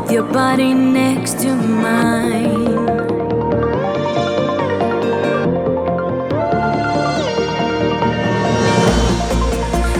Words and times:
with 0.00 0.10
your 0.12 0.22
body 0.22 0.72
next 0.72 1.40
to 1.40 1.54
mine. 1.54 2.86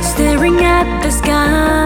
Staring 0.02 0.60
at 0.60 1.02
the 1.02 1.10
sky. 1.10 1.79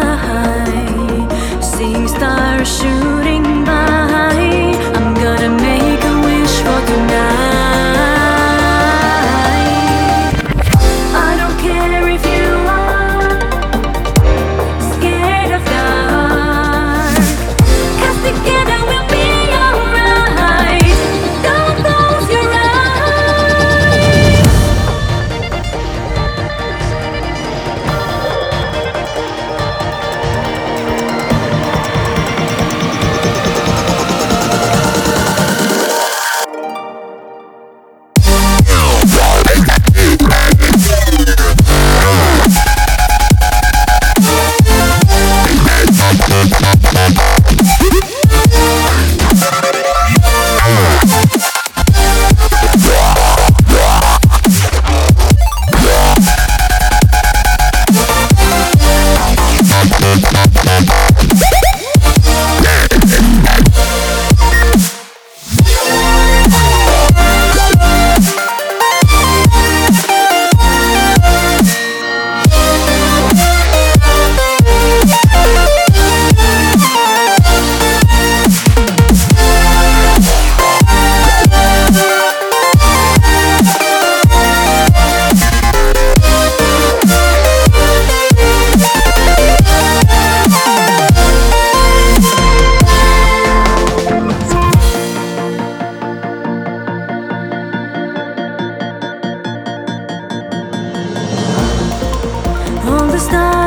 stars. 103.24 103.63